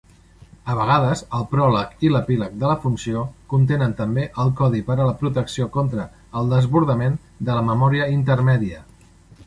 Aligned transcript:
A 0.71 0.75
vegades, 0.77 1.19
el 1.39 1.43
pròleg 1.51 2.05
i 2.07 2.09
l'epíleg 2.13 2.55
de 2.63 2.71
la 2.71 2.77
funció 2.85 3.21
contenen 3.53 3.93
també 4.01 4.25
el 4.45 4.51
codi 4.63 4.83
per 4.89 4.97
a 4.97 5.07
la 5.11 5.15
protecció 5.23 5.71
contra 5.79 6.07
el 6.41 6.53
desbordament 6.57 7.21
de 7.51 7.53
la 7.61 7.67
memòria 7.73 8.11
intermèdia. 8.21 8.87